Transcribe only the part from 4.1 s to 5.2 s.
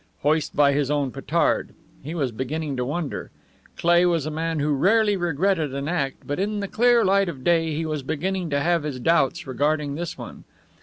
a man who rarely